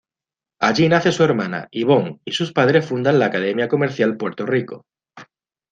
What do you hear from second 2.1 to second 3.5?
y sus padres fundan la